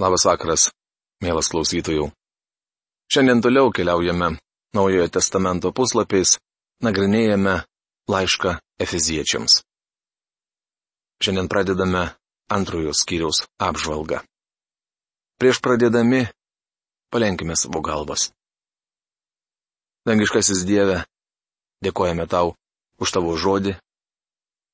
Labas 0.00 0.22
vakaras, 0.24 0.70
mielas 1.20 1.50
klausytojų. 1.52 2.06
Šiandien 3.12 3.42
toliau 3.44 3.68
keliaujame 3.68 4.38
Naujojo 4.72 5.08
testamento 5.12 5.72
puslapiais, 5.76 6.38
nagrinėjame 6.80 7.58
laišką 8.08 8.54
Efeziečiams. 8.80 9.58
Šiandien 11.20 11.50
pradedame 11.52 12.06
antrojo 12.48 12.94
skyriaus 12.96 13.42
apžvalgą. 13.60 14.22
Prieš 15.36 15.60
pradėdami, 15.60 16.22
palenkime 17.12 17.58
savo 17.60 17.82
galvas. 17.84 18.30
Dangiškasis 20.08 20.64
Dieve, 20.64 21.02
dėkojame 21.84 22.24
tau 22.24 22.54
už 22.96 23.12
tavo 23.12 23.36
žodį, 23.36 23.76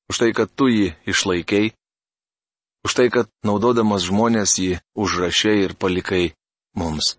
už 0.07 0.23
tai, 0.23 0.31
kad 0.31 0.47
tu 0.55 0.71
jį 0.71 0.93
išlaikėjai, 1.03 1.75
už 2.85 2.91
tai, 2.97 3.07
kad 3.13 3.29
naudodamas 3.47 4.05
žmonės 4.09 4.57
jį 4.61 4.79
užrašiai 4.97 5.65
ir 5.65 5.73
palikai 5.79 6.33
mums. 6.77 7.15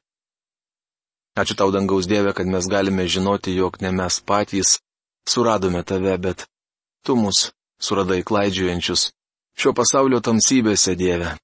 Ačiū 1.39 1.55
tau 1.55 1.71
dangaus 1.71 2.09
Dieve, 2.11 2.33
kad 2.35 2.47
mes 2.51 2.67
galime 2.67 3.07
žinoti, 3.07 3.55
jog 3.55 3.79
ne 3.81 3.93
mes 3.95 4.21
patys 4.21 4.79
suradome 5.29 5.83
tave, 5.87 6.17
bet 6.19 6.47
tu 7.07 7.15
mus 7.17 7.53
suradai 7.79 8.25
klaidžiuojančius 8.27 9.13
šio 9.59 9.75
pasaulio 9.75 10.19
tamsybėse, 10.25 10.97
Dieve. 10.99 11.37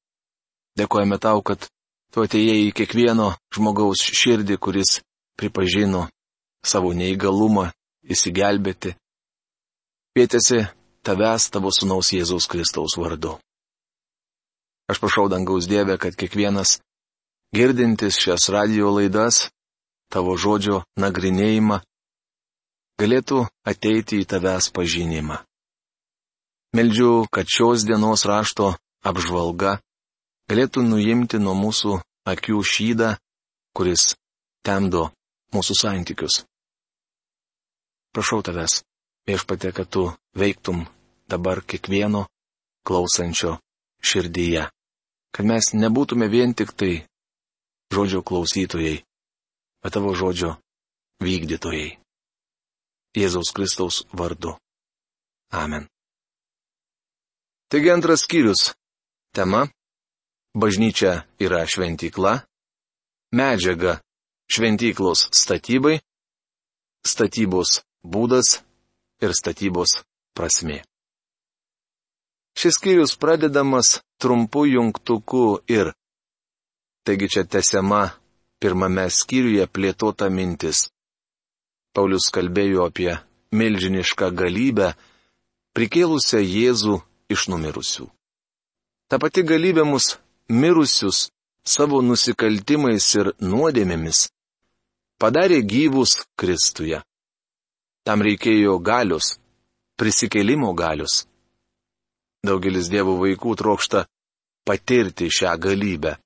Dėkojame 0.78 1.18
tau, 1.22 1.42
kad 1.46 1.68
tu 2.10 2.24
atėjai 2.26 2.58
į 2.66 2.74
kiekvieno 2.74 3.34
žmogaus 3.54 4.02
širdį, 4.02 4.58
kuris 4.58 4.98
pripažino 5.38 6.08
savo 6.66 6.90
neįgalumą 6.94 7.68
įsigelbėti. 8.10 8.94
Pietėsi 10.14 10.64
tavęs 11.06 11.50
tavo 11.54 11.70
sunaus 11.74 12.10
Jėzaus 12.14 12.46
Kristaus 12.50 12.98
vardu. 12.98 13.36
Aš 14.90 15.00
prašau 15.00 15.28
dangaus 15.32 15.64
Dievę, 15.68 15.96
kad 15.98 16.16
kiekvienas 16.16 16.78
girdintis 17.54 18.18
šias 18.20 18.48
radio 18.52 18.90
laidas, 18.92 19.48
tavo 20.12 20.36
žodžio 20.36 20.82
nagrinėjimą, 21.00 21.78
galėtų 23.00 23.44
ateiti 23.64 24.20
į 24.20 24.28
tavęs 24.28 24.68
pažinimą. 24.76 25.40
Meldžiu, 26.76 27.24
kad 27.30 27.48
šios 27.48 27.86
dienos 27.88 28.26
rašto 28.28 28.74
apžvalga 29.06 29.78
galėtų 30.50 30.84
nuimti 30.84 31.40
nuo 31.40 31.54
mūsų 31.56 31.96
akių 32.28 32.60
šydą, 32.72 33.14
kuris 33.72 34.12
temdo 34.66 35.08
mūsų 35.54 35.78
santykius. 35.80 36.42
Prašau 38.12 38.42
tavęs, 38.46 38.82
viešpatė, 39.26 39.72
kad 39.72 39.88
tu 39.88 40.10
veiktum 40.36 40.84
dabar 41.30 41.62
kiekvieno 41.64 42.26
klausančio 42.84 43.56
širdyje 44.04 44.68
kad 45.34 45.46
mes 45.46 45.72
nebūtume 45.74 46.28
vien 46.30 46.54
tik 46.54 46.70
tai 46.78 46.92
žodžio 47.90 48.22
klausytojai, 48.22 49.02
bet 49.82 49.94
tavo 49.94 50.14
žodžio 50.14 50.54
vykdytojai. 51.24 51.98
Jėzaus 53.14 53.50
Kristaus 53.54 54.02
vardu. 54.14 54.54
Amen. 55.54 55.86
Taigi 57.70 57.90
antras 57.90 58.22
skyrius. 58.26 58.74
Tema- 59.34 59.66
bažnyčia 60.62 61.26
yra 61.42 61.66
šventykla, 61.66 62.46
medžiaga- 63.34 63.98
šventyklos 64.54 65.26
statybai, 65.34 65.98
statybos 67.02 67.82
būdas 68.06 68.62
ir 69.22 69.34
statybos 69.34 70.04
prasme. 70.34 70.82
Šis 72.58 72.78
skyrius 72.78 73.16
pradedamas 73.18 74.00
trumpu 74.18 74.66
jungtuku 74.66 75.58
ir. 75.68 75.92
Taigi 77.04 77.28
čia 77.28 77.44
tesiama 77.44 78.02
pirmame 78.60 79.08
skyriuje 79.10 79.66
plėtota 79.66 80.30
mintis. 80.30 80.88
Paulius 81.94 82.30
kalbėjo 82.34 82.86
apie 82.88 83.12
milžinišką 83.54 84.30
galybę, 84.34 84.94
prikėlusią 85.76 86.40
Jėzų 86.42 86.96
iš 87.34 87.48
numirusių. 87.52 88.06
Ta 89.08 89.18
pati 89.22 89.44
galybė 89.46 89.84
mus 89.86 90.16
mirusius 90.48 91.28
savo 91.64 92.00
nusikaltimais 92.02 93.06
ir 93.20 93.30
nuodėmėmis 93.40 94.28
padarė 95.18 95.60
gyvus 95.62 96.18
Kristuje. 96.36 97.00
Tam 98.04 98.20
reikėjo 98.20 98.78
galios, 98.84 99.38
prisikėlimo 99.96 100.74
galios. 100.76 101.24
Daugelis 102.44 102.90
dievų 102.92 103.14
vaikų 103.22 103.54
trokšta 103.60 104.04
patirti 104.68 105.30
šią 105.32 105.54
galybę. 105.60 106.16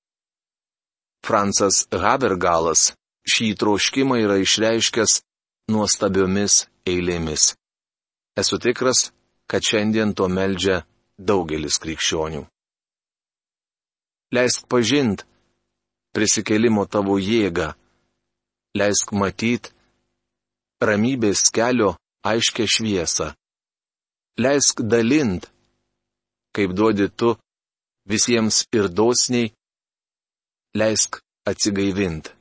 Fransas 1.26 1.86
Habergalas 1.92 2.92
šį 3.28 3.52
troškimą 3.60 4.18
yra 4.24 4.38
išreiškęs 4.42 5.20
nuostabiomis 5.72 6.64
eilėmis. 6.88 7.52
Esu 8.38 8.58
tikras, 8.62 9.10
kad 9.50 9.64
šiandien 9.64 10.14
to 10.16 10.28
meldžia 10.30 10.82
daugelis 11.18 11.78
krikščionių. 11.82 12.44
Leisk 14.34 14.68
pažint 14.68 15.24
prisikelimo 16.14 16.84
tavo 16.86 17.16
jėgą, 17.18 17.72
leisk 18.78 19.12
matyt 19.16 19.72
ramybės 20.84 21.48
kelio 21.54 21.94
aiškę 22.28 22.66
šviesą, 22.68 23.32
leisk 24.38 24.84
dalint 24.84 25.48
kaip 26.58 26.74
duodi 26.74 27.06
tu, 27.14 27.36
visiems 28.10 28.64
ir 28.74 28.90
dosniai, 28.90 29.52
leisk 30.74 31.20
atsigaivint 31.46 32.34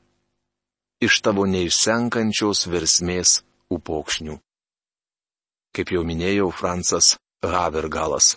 iš 1.06 1.20
tavo 1.22 1.46
neišsenkančios 1.46 2.66
versmės 2.74 3.42
upokšnių. 3.70 4.38
Kaip 5.76 5.94
jau 5.94 6.02
minėjau, 6.08 6.50
Francas 6.50 7.16
Havergalas. 7.46 8.36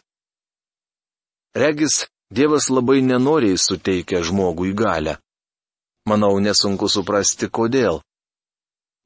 Regis, 1.57 2.05
Dievas 2.31 2.69
labai 2.71 3.01
nenoriai 3.03 3.57
suteikia 3.59 4.21
žmogui 4.23 4.75
galę. 4.77 5.17
Manau, 6.07 6.37
nesunku 6.39 6.87
suprasti, 6.87 7.49
kodėl. 7.51 7.99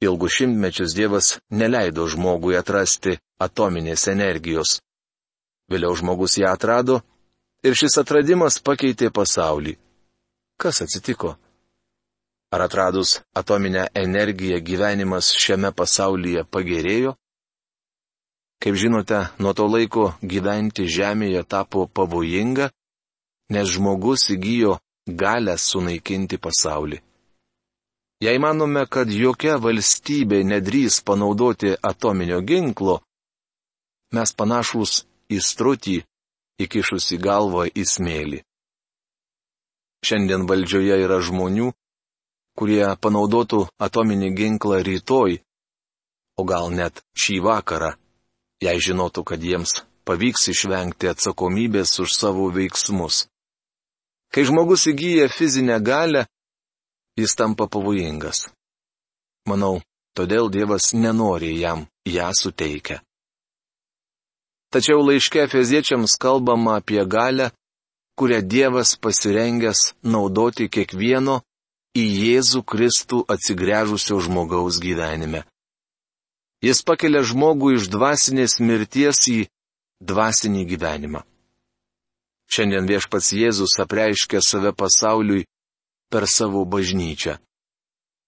Ilgus 0.03 0.35
šimtmečius 0.37 0.93
Dievas 0.93 1.31
neleido 1.49 2.05
žmogui 2.11 2.59
atrasti 2.59 3.15
atominės 3.41 4.05
energijos. 4.11 4.81
Vėliau 5.71 5.95
žmogus 5.97 6.37
ją 6.37 6.51
atrado 6.53 6.99
ir 7.65 7.73
šis 7.79 7.97
atradimas 8.01 8.59
pakeitė 8.61 9.09
pasaulį. 9.09 9.73
Kas 10.61 10.81
atsitiko? 10.85 11.33
Ar 12.53 12.61
atradus 12.67 13.19
atominę 13.35 13.87
energiją 13.97 14.59
gyvenimas 14.63 15.31
šiame 15.43 15.71
pasaulyje 15.75 16.45
pagerėjo? 16.53 17.15
Kaip 18.61 18.77
žinote, 18.79 19.19
nuo 19.41 19.51
to 19.57 19.65
laiko 19.67 20.05
gyventi 20.21 20.85
Žemėje 20.87 21.41
tapo 21.43 21.87
pavojinga, 21.87 22.69
nes 23.51 23.67
žmogus 23.75 24.29
įgyjo 24.35 24.77
galę 25.05 25.57
sunaikinti 25.57 26.39
pasaulį. 26.45 27.01
Jei 28.23 28.39
manome, 28.39 28.85
kad 28.87 29.11
jokia 29.11 29.57
valstybė 29.59 30.39
nedrys 30.47 31.01
panaudoti 31.03 31.73
atominio 31.91 32.39
ginklo, 32.41 33.01
mes 34.15 34.31
panašus 34.39 35.03
į 35.31 35.39
strutį, 35.41 35.97
įkišusi 36.61 37.17
galvą 37.21 37.65
į 37.69 37.85
smėlį. 37.91 38.43
Šiandien 40.05 40.45
valdžioje 40.49 40.99
yra 41.01 41.17
žmonių, 41.23 41.71
kurie 42.55 42.85
panaudotų 43.01 43.65
atominį 43.81 44.29
ginklą 44.37 44.81
rytoj, 44.85 45.39
o 46.39 46.43
gal 46.43 46.69
net 46.71 47.01
šį 47.17 47.39
vakarą, 47.47 47.95
jei 48.61 48.79
žinotų, 48.87 49.23
kad 49.23 49.43
jiems 49.43 49.81
pavyks 50.05 50.49
išvengti 50.53 51.09
atsakomybės 51.09 51.97
už 52.03 52.13
savo 52.13 52.51
veiksmus. 52.53 53.25
Kai 54.31 54.45
žmogus 54.45 54.85
įgyja 54.91 55.27
fizinę 55.31 55.79
galę, 55.81 56.25
jis 57.17 57.35
tampa 57.39 57.67
pavojingas. 57.71 58.49
Manau, 59.49 59.81
todėl 60.17 60.49
Dievas 60.51 60.93
nenori 60.93 61.53
jam 61.59 61.85
ją 62.05 62.29
suteikę. 62.33 62.99
Tačiau 64.75 64.99
laiške 65.07 65.45
feziečiams 65.47 66.17
kalbama 66.19 66.73
apie 66.79 67.03
galę, 67.07 67.45
kurią 68.19 68.39
Dievas 68.51 68.89
pasirengęs 68.99 69.79
naudoti 70.03 70.67
kiekvieno 70.67 71.37
į 71.95 72.03
Jėzų 72.03 72.61
Kristų 72.71 73.21
atsigręžusio 73.31 74.19
žmogaus 74.25 74.81
gyvenime. 74.83 75.45
Jis 76.59 76.83
pakelia 76.83 77.23
žmogų 77.23 77.71
iš 77.77 77.87
dvasinės 77.93 78.59
mirties 78.59 79.23
į 79.31 79.39
dvasinį 80.03 80.67
gyvenimą. 80.73 81.23
Šiandien 82.51 82.91
viešpats 82.91 83.31
Jėzus 83.31 83.79
apreiškia 83.79 84.43
save 84.43 84.75
pasauliui 84.75 85.47
per 86.11 86.27
savo 86.27 86.65
bažnyčią. 86.67 87.39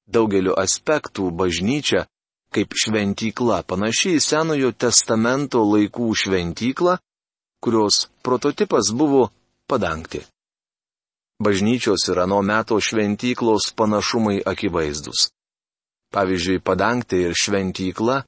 Daugeliu 0.07 0.55
aspektų 0.55 1.27
bažnyčia 1.27 2.07
kaip 2.53 2.73
šventykla, 2.73 3.61
panaši 3.67 4.15
į 4.17 4.23
Senojo 4.23 4.71
testamento 4.71 5.61
laikų 5.67 6.07
šventyklą, 6.21 6.97
kurios 7.63 8.07
prototipas 8.23 8.91
buvo 8.93 9.29
padangti. 9.67 10.21
bažnyčios 11.39 12.07
ir 12.09 12.19
ano 12.19 12.41
meto 12.41 12.79
šventyklos 12.81 13.73
panašumai 13.77 14.41
akivaizdus. 14.45 15.29
Pavyzdžiui, 16.13 16.63
padangtė 16.65 17.17
ir 17.27 17.33
šventykla 17.37 18.23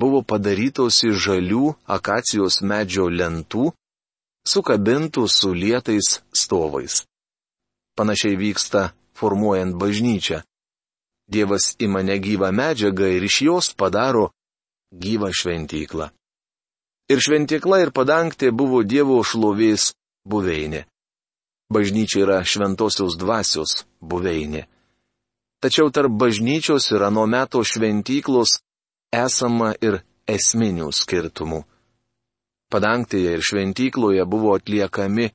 buvo 0.00 0.22
padarytos 0.22 1.02
iš 1.04 1.16
žalių 1.26 1.74
akacijos 1.96 2.62
medžio 2.62 3.10
lentų, 3.10 3.72
sukabintų 4.48 5.28
su 5.28 5.52
lietais 5.52 6.22
stovais. 6.32 7.02
Panašiai 7.98 8.36
vyksta 8.36 8.92
formuojant 9.12 9.76
bažnyčią. 9.76 10.42
Dievas 11.28 11.76
ima 11.78 12.02
negyvą 12.02 12.50
medžiagą 12.52 13.08
ir 13.16 13.24
iš 13.24 13.36
jos 13.48 13.66
padaro 13.74 14.30
gyvą 14.92 15.30
šventyklą. 15.32 16.10
Ir 17.12 17.20
šventykla 17.20 17.80
ir 17.84 17.90
padangtė 17.92 18.52
buvo 18.52 18.82
Dievo 18.84 19.20
šlovės 19.24 19.92
buveinė. 20.24 20.84
Bažnyčia 21.72 22.22
yra 22.24 22.38
šventosios 22.44 23.16
dvasios 23.20 23.84
buveinė. 24.00 24.64
Tačiau 25.60 25.88
tarp 25.90 26.12
bažnyčios 26.12 26.90
ir 26.92 27.02
ano 27.08 27.24
meto 27.26 27.64
šventyklos 27.64 28.60
esama 29.12 29.72
ir 29.80 30.02
esminių 30.28 30.90
skirtumų. 30.92 31.64
Padangtėje 32.72 33.36
ir 33.36 33.42
šventykloje 33.48 34.24
buvo 34.28 34.54
atliekami 34.58 35.30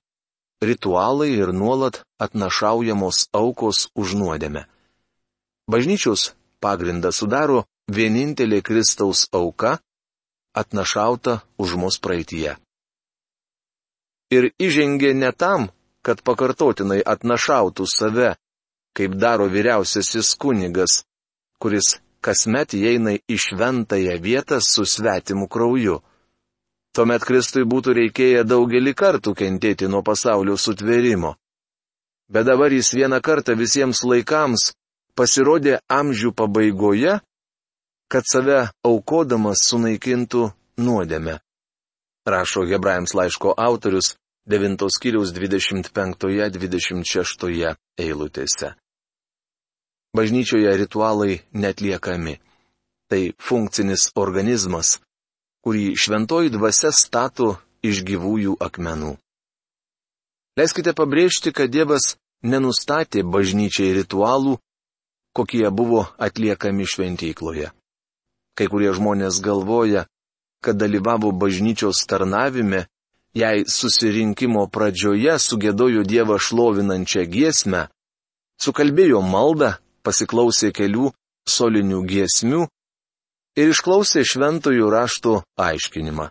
ritualai 0.61 1.31
ir 1.33 1.53
nuolat 1.53 2.01
atnašaujamos 2.21 3.29
aukos 3.33 3.87
už 3.95 4.17
nuodėmę. 4.21 4.65
Bažnyčios 5.69 6.33
pagrindą 6.63 7.11
sudaro 7.13 7.63
vienintelė 7.93 8.61
Kristaus 8.65 9.27
auka, 9.33 9.77
atnašauta 10.57 11.41
už 11.61 11.75
mus 11.81 11.99
praeitie. 12.01 12.57
Ir 14.33 14.51
įžengė 14.61 15.13
ne 15.13 15.31
tam, 15.33 15.69
kad 16.05 16.21
pakartotinai 16.25 17.01
atnašautų 17.13 17.85
save 17.89 18.35
kaip 18.97 19.15
daro 19.15 19.47
vyriausiasis 19.49 20.33
kunigas, 20.41 21.03
kuris 21.61 21.97
kasmet 22.25 22.73
įeina 22.75 23.15
į 23.15 23.37
šventąją 23.45 24.15
vietą 24.21 24.59
su 24.61 24.85
svetimu 24.85 25.47
krauju. 25.47 25.99
Tuomet 26.95 27.23
Kristui 27.23 27.63
būtų 27.69 27.93
reikėję 27.99 28.43
daugelį 28.43 28.93
kartų 28.97 29.35
kentėti 29.37 29.87
nuo 29.87 30.01
pasaulio 30.03 30.57
sutvėrimo. 30.57 31.35
Bet 32.29 32.45
dabar 32.49 32.73
jis 32.73 32.91
vieną 32.93 33.21
kartą 33.21 33.55
visiems 33.57 34.01
laikams 34.03 34.71
pasirodė 35.19 35.83
amžių 35.91 36.31
pabaigoje, 36.31 37.19
kad 38.07 38.23
save 38.31 38.71
aukodamas 38.87 39.59
sunaikintų 39.67 40.55
nuodėme. 40.79 41.43
Rašo 42.29 42.61
Hebrajams 42.69 43.11
laiško 43.17 43.49
autorius 43.57 44.13
9 44.47 44.87
skyriaus 44.95 45.33
25-26 45.35 47.75
eilutėse. 47.99 48.73
Bažnyčioje 50.15 50.77
ritualai 50.77 51.41
netliekami. 51.53 52.39
Tai 53.09 53.33
funkcinis 53.41 54.11
organizmas, 54.21 54.99
kurį 55.65 55.97
šventoji 55.97 56.53
dvasia 56.53 56.91
stato 56.93 57.57
iš 57.81 58.05
gyvųjų 58.05 58.61
akmenų. 58.61 59.17
Leiskite 60.57 60.93
pabrėžti, 60.93 61.51
kad 61.53 61.69
Dievas 61.73 62.17
nenustatė 62.45 63.23
bažnyčiai 63.25 63.93
ritualų, 63.97 64.59
kokie 65.39 65.69
buvo 65.71 66.03
atliekami 66.19 66.83
šventykloje. 66.83 67.71
Kai 68.59 68.67
kurie 68.67 68.91
žmonės 68.91 69.39
galvoja, 69.39 70.03
kad 70.59 70.75
dalyvavo 70.75 71.31
bažnyčios 71.31 72.03
tarnavime, 72.03 72.83
jei 73.31 73.63
susirinkimo 73.63 74.65
pradžioje 74.67 75.37
sugėdojo 75.39 76.03
Dievą 76.03 76.35
šlovinančią 76.43 77.23
giesmę, 77.31 77.85
sukalbėjo 78.59 79.21
maldą 79.23 79.77
pasiklausė 80.03 80.73
kelių 80.75 81.13
solinių 81.47 82.01
giesmių 82.09 82.65
ir 83.59 83.71
išklausė 83.71 84.25
šventojų 84.27 84.91
raštų 84.91 85.37
aiškinimą. 85.55 86.27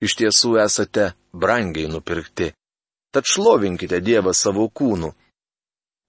Iš 0.00 0.14
tiesų 0.18 0.58
esate 0.62 1.12
brangiai 1.32 1.90
nupirkti. 1.90 2.52
Tad 3.12 3.24
šlovinkite 3.26 4.00
Dievą 4.00 4.32
savo 4.34 4.68
kūnu 4.68 5.12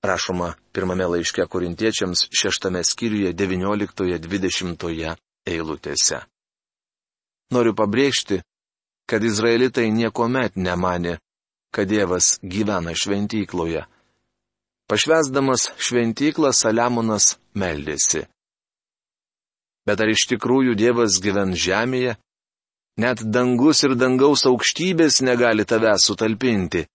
rašoma 0.04 0.54
pirmame 0.72 1.06
laiške 1.06 1.46
korintiečiams 1.46 2.28
šeštame 2.40 2.84
skyriuje 2.84 3.34
19-20 3.34 5.16
eilutėse. 5.48 6.20
Noriu 7.52 7.74
pabrėžti, 7.76 8.42
kad 9.10 9.24
izraelitai 9.24 9.90
niekuomet 9.92 10.56
nemanė, 10.56 11.18
kad 11.74 11.90
Dievas 11.90 12.38
gyvena 12.44 12.94
šventykloje. 12.94 13.86
Pašvesdamas 14.90 15.68
šventyklą 15.78 16.50
Saliamonas 16.50 17.36
meldėsi. 17.54 18.24
Bet 19.86 20.02
ar 20.02 20.10
iš 20.10 20.26
tikrųjų 20.32 20.74
Dievas 20.78 21.20
gyven 21.22 21.54
žemėje? 21.54 22.16
Net 23.00 23.22
dangus 23.22 23.84
ir 23.86 23.94
dangaus 23.96 24.48
aukštybės 24.50 25.22
negali 25.22 25.66
tave 25.70 25.94
sutalpinti. 26.02 26.88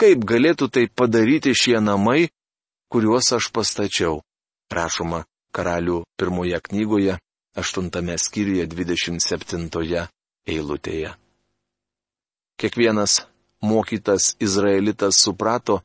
Kaip 0.00 0.24
galėtų 0.28 0.68
tai 0.72 0.86
padaryti 0.88 1.52
šie 1.56 1.76
namai, 1.80 2.26
kuriuos 2.92 3.30
aš 3.36 3.52
pastačiau? 3.54 4.22
Rašoma 4.72 5.22
karalių 5.56 6.02
pirmoje 6.18 6.58
knygoje, 6.68 7.18
aštuntame 7.56 8.16
skyriuje 8.20 8.66
27 8.72 10.08
eilutėje. 10.48 11.12
Kiekvienas 12.60 13.26
mokytas 13.60 14.34
izraelitas 14.40 15.20
suprato, 15.20 15.82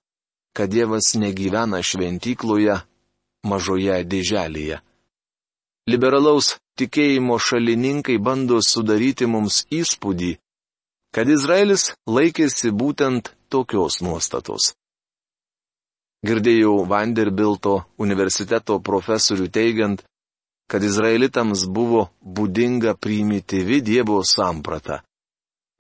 kad 0.55 0.70
Dievas 0.70 1.13
negyvena 1.15 1.81
šventykloje, 1.84 2.81
mažoje 3.48 4.01
dėželėje. 4.05 4.81
Liberalaus 5.89 6.58
tikėjimo 6.77 7.39
šalininkai 7.39 8.17
bando 8.22 8.60
sudaryti 8.62 9.25
mums 9.25 9.63
įspūdį, 9.72 10.36
kad 11.15 11.29
Izraelis 11.29 11.91
laikėsi 12.08 12.72
būtent 12.72 13.34
tokios 13.50 14.00
nuostatos. 14.05 14.74
Girdėjau 16.22 16.86
Vanderbilto 16.86 17.81
universiteto 17.98 18.77
profesorių 18.79 19.48
teigiant, 19.50 20.03
kad 20.70 20.84
izraelitams 20.86 21.65
buvo 21.67 22.05
būdinga 22.22 22.93
primityvi 22.96 23.81
Dievo 23.81 24.22
samprata. 24.24 25.01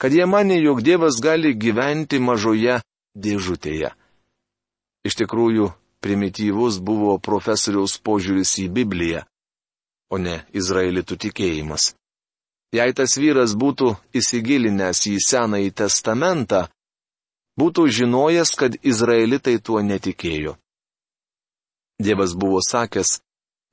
Kad 0.01 0.11
jie 0.17 0.25
mane, 0.25 0.57
jog 0.59 0.81
Dievas 0.81 1.21
gali 1.21 1.53
gyventi 1.53 2.19
mažoje 2.19 2.81
dėžutėje. 3.15 3.93
Iš 5.07 5.17
tikrųjų, 5.23 5.71
primityvus 6.01 6.77
buvo 6.81 7.15
profesoriaus 7.17 7.97
požiūris 8.01 8.57
į 8.65 8.67
Bibliją, 8.73 9.23
o 10.13 10.17
ne 10.21 10.41
izraelitų 10.53 11.17
tikėjimas. 11.25 11.93
Jei 12.71 12.93
tas 12.95 13.17
vyras 13.19 13.55
būtų 13.57 13.95
įsigilinęs 14.15 15.05
į 15.11 15.17
Senąjį 15.25 15.71
testamentą, 15.81 16.67
būtų 17.59 17.87
žinojęs, 17.97 18.53
kad 18.55 18.77
izraelitai 18.81 19.57
tuo 19.59 19.81
netikėjo. 19.83 20.55
Dievas 22.01 22.33
buvo 22.33 22.61
sakęs, 22.63 23.19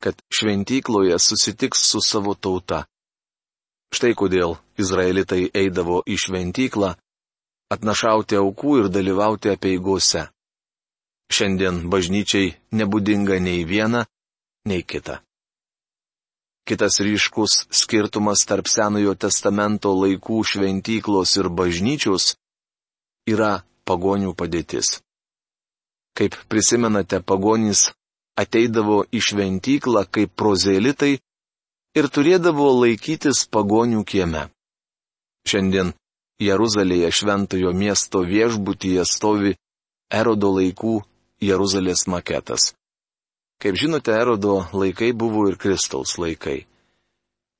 kad 0.02 0.18
šventykloje 0.35 1.18
susitiks 1.18 1.85
su 1.90 2.00
savo 2.04 2.35
tauta. 2.35 2.85
Štai 3.94 4.12
kodėl 4.18 4.58
izraelitai 4.78 5.49
eidavo 5.54 6.02
į 6.04 6.18
šventyklą, 6.25 6.90
atnašauti 7.73 8.37
aukų 8.37 8.75
ir 8.82 8.90
dalyvauti 8.92 9.54
apieigose. 9.54 10.26
Šiandien 11.28 11.85
bažnyčiai 11.92 12.54
nebūdinga 12.73 13.37
nei 13.44 13.64
viena, 13.68 14.06
nei 14.68 14.82
kita. 14.82 15.20
Kitas 16.68 17.00
ryškus 17.00 17.68
skirtumas 17.73 18.44
tarp 18.49 18.68
Senojo 18.68 19.14
testamento 19.16 19.92
laikų 19.97 20.40
šventyklos 20.44 21.37
ir 21.40 21.49
bažnyčios 21.49 22.35
yra 23.28 23.62
pagonių 23.88 24.35
padėtis. 24.37 24.99
Kaip 26.16 26.37
prisimenate, 26.52 27.20
pagonys 27.25 27.88
ateidavo 28.40 29.04
į 29.12 29.20
šventyklą 29.28 30.04
kaip 30.12 30.35
prozelitai 30.37 31.14
ir 31.99 32.08
turėdavo 32.14 32.68
laikytis 32.82 33.44
pagonių 33.54 34.04
kieme. 34.04 34.49
Šiandien 35.49 35.94
Jeruzalėje 36.42 37.11
šventojo 37.20 37.73
miesto 37.75 38.20
viešbutyje 38.23 39.04
stovi 39.08 39.56
Erodo 40.20 40.52
laikų 40.58 40.99
Jeruzalės 41.40 42.07
maketas. 42.11 42.73
Kaip 43.62 43.75
žinote, 43.78 44.12
Erodo 44.14 44.64
laikai 44.73 45.12
buvo 45.12 45.49
ir 45.50 45.57
Kristaus 45.59 46.16
laikai. 46.18 46.66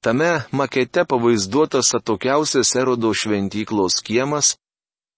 Tame 0.03 0.45
makete 0.53 1.05
pavaizduotas 1.05 1.95
atokiausias 1.99 2.75
Erodo 2.77 3.11
šventyklos 3.15 3.99
kiemas, 4.07 4.57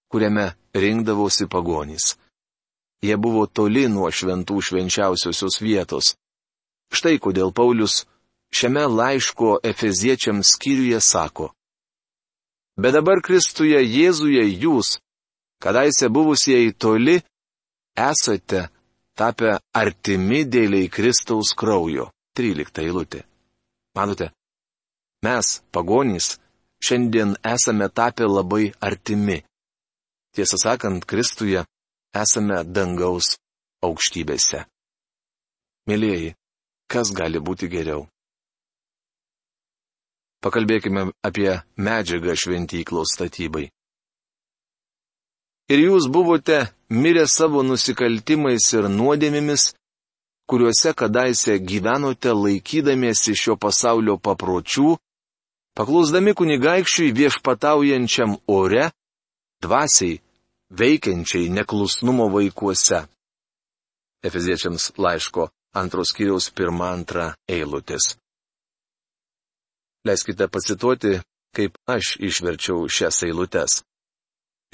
kuriame 0.09 0.55
rinkdavosi 0.75 1.47
pagonys. 1.53 2.17
Jie 3.05 3.17
buvo 3.17 3.47
toli 3.47 3.87
nuo 3.89 4.09
šventų 4.13 4.61
švenčiausiosios 4.61 5.61
vietos. 5.61 6.15
Štai 6.93 7.17
kodėl 7.21 7.53
Paulius 7.53 8.05
šiame 8.53 8.85
laiško 8.89 9.61
Efeziečiams 9.65 10.57
skyriuje 10.57 11.01
sako. 11.01 11.53
Bet 12.81 12.97
dabar 12.97 13.21
Kristuje 13.25 13.81
Jėzuje 13.85 14.45
jūs, 14.65 14.99
kadaise 15.61 16.09
buvusieji 16.09 16.73
toli, 16.73 17.21
esate 17.97 18.69
tapę 19.19 19.59
artimi 19.75 20.45
dėliai 20.47 20.89
Kristaus 20.93 21.55
kraujo. 21.57 22.11
13 22.37 22.85
eilutė. 22.87 23.25
Manote, 23.99 24.31
mes, 25.27 25.49
pagonys, 25.75 26.39
šiandien 26.81 27.35
esame 27.45 27.89
tapę 27.91 28.29
labai 28.31 28.71
artimi. 28.81 29.41
Tiesą 30.35 30.57
sakant, 30.63 31.05
Kristuje 31.11 31.65
esame 32.15 32.63
dangaus 32.65 33.35
aukštybėse. 33.83 34.63
Mėlyjeji, 35.91 36.37
kas 36.87 37.11
gali 37.17 37.43
būti 37.43 37.69
geriau? 37.73 38.07
Pakalbėkime 40.41 41.11
apie 41.27 41.51
medžiagą 41.77 42.37
šventyklos 42.39 43.13
statybai. 43.17 43.67
Ir 45.71 45.79
jūs 45.87 46.09
buvote 46.11 46.65
mirę 46.91 47.27
savo 47.31 47.63
nusikaltimais 47.63 48.65
ir 48.75 48.89
nuodėmėmis, 48.91 49.69
kuriuose 50.51 50.91
kadaise 50.99 51.61
gyvenote 51.63 52.33
laikydamiesi 52.35 53.37
šio 53.39 53.55
pasaulio 53.55 54.17
papročių, 54.19 54.97
paklusdami 55.79 56.35
kunigaikščiui 56.35 57.13
viešpataujančiam 57.15 58.35
ore, 58.51 58.89
dvasiai, 59.63 60.19
veikiančiai 60.81 61.53
neklusnumo 61.55 62.27
vaikuose. 62.35 63.05
Efeziečiams 64.27 64.91
laiško 64.99 65.47
antros 65.79 66.11
kiriaus 66.17 66.51
pirmą 66.51 66.91
antrą 66.97 67.29
eilutės. 67.49 68.17
Leiskite 70.03 70.49
pacituoti, 70.51 71.21
kaip 71.55 71.79
aš 71.87 72.17
išverčiau 72.19 72.89
šias 72.91 73.23
eilutes. 73.29 73.83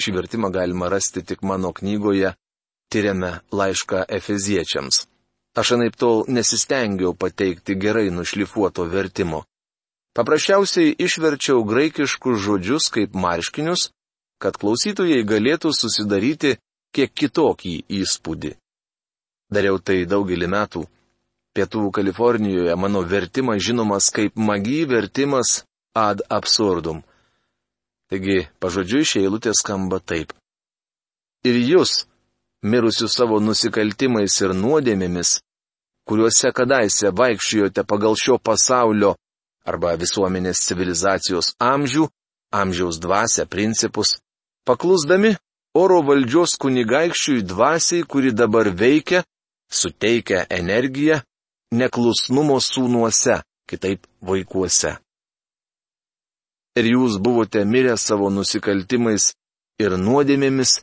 Šį 0.00 0.12
vertimą 0.16 0.50
galima 0.52 0.88
rasti 0.92 1.22
tik 1.24 1.42
mano 1.42 1.72
knygoje 1.72 2.34
Tyriame 2.92 3.32
laišką 3.50 4.04
Efeziečiams. 4.18 5.06
Aš 5.56 5.72
anaip 5.76 5.96
tol 5.96 6.24
nesistengiau 6.28 7.14
pateikti 7.16 7.74
gerai 7.74 8.10
nušlifuoto 8.14 8.84
vertimo. 8.92 9.42
Paprasčiausiai 10.16 10.94
išverčiau 11.06 11.64
graikiškus 11.70 12.36
žodžius 12.44 12.90
kaip 12.94 13.16
marškinius, 13.24 13.90
kad 14.42 14.56
klausytojai 14.60 15.24
galėtų 15.32 15.72
susidaryti 15.72 16.56
kiek 16.94 17.12
kitokį 17.12 17.74
įspūdį. 18.00 18.52
Dariau 19.52 19.80
tai 19.80 20.04
daugelį 20.08 20.48
metų. 20.52 20.84
Pietų 21.56 21.90
Kalifornijoje 21.96 22.76
mano 22.76 23.00
vertimas 23.00 23.62
žinomas 23.64 24.10
kaip 24.12 24.36
magi 24.36 24.84
vertimas 24.88 25.62
ad 25.96 26.20
absurdum. 26.28 27.00
Taigi, 28.10 28.46
pažodžiui, 28.62 29.04
šie 29.04 29.24
eilutė 29.26 29.54
skamba 29.56 29.98
taip. 29.98 30.32
Ir 31.46 31.56
jūs, 31.58 32.04
mirusių 32.62 33.08
savo 33.10 33.40
nusikaltimais 33.42 34.36
ir 34.42 34.54
nuodėmėmis, 34.54 35.40
kuriuose 36.06 36.52
kadaise 36.54 37.10
vaikščiojote 37.10 37.82
pagal 37.86 38.14
šio 38.18 38.38
pasaulio 38.38 39.16
arba 39.66 39.96
visuomenės 39.98 40.62
civilizacijos 40.68 41.54
amžių, 41.58 42.06
amžiaus 42.54 43.00
dvasę, 43.02 43.46
principus, 43.50 44.14
Paklusdami 44.66 45.30
oro 45.78 46.00
valdžios 46.02 46.56
kunigaikščiui 46.62 47.44
dvasiai, 47.46 48.02
kuri 48.10 48.32
dabar 48.34 48.72
veikia, 48.80 49.22
suteikia 49.70 50.40
energiją 50.50 51.20
neklusnumo 51.80 52.56
sūnuose, 52.58 53.36
kitaip 53.70 54.08
vaikuose. 54.26 54.96
Ir 56.76 56.90
jūs 56.92 57.16
buvote 57.24 57.64
mirę 57.64 57.96
savo 57.96 58.28
nusikaltimais 58.30 59.32
ir 59.80 59.96
nuodėmėmis, 59.96 60.80